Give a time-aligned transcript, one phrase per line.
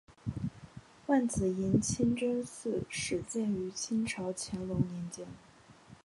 [1.05, 5.27] 万子营清真寺始建于清朝乾隆年间。